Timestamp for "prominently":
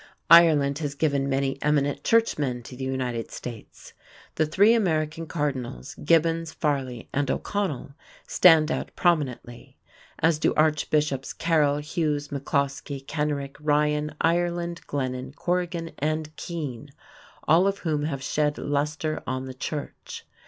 8.95-9.77